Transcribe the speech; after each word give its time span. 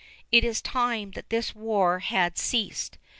It 0.31 0.43
is 0.43 0.63
time 0.63 1.11
that 1.11 1.29
this 1.29 1.53
war 1.53 1.99
had 1.99 2.35
ceased. 2.35 2.97